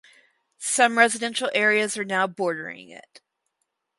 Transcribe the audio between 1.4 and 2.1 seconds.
areas are